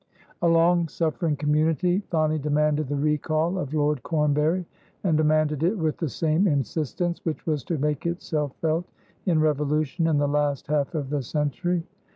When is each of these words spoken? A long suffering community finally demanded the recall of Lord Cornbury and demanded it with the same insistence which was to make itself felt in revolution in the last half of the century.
A 0.41 0.47
long 0.47 0.87
suffering 0.87 1.35
community 1.35 1.99
finally 2.09 2.39
demanded 2.39 2.87
the 2.87 2.95
recall 2.95 3.59
of 3.59 3.71
Lord 3.75 4.01
Cornbury 4.01 4.65
and 5.03 5.15
demanded 5.15 5.61
it 5.61 5.77
with 5.77 5.97
the 5.97 6.09
same 6.09 6.47
insistence 6.47 7.23
which 7.23 7.45
was 7.45 7.63
to 7.65 7.77
make 7.77 8.07
itself 8.07 8.55
felt 8.61 8.89
in 9.27 9.39
revolution 9.39 10.07
in 10.07 10.17
the 10.17 10.27
last 10.27 10.65
half 10.65 10.95
of 10.95 11.11
the 11.11 11.21
century. 11.21 11.83